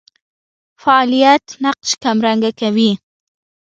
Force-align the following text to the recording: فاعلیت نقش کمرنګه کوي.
فاعلیت 0.83 1.45
نقش 1.63 1.89
کمرنګه 2.03 2.51
کوي. 2.59 2.91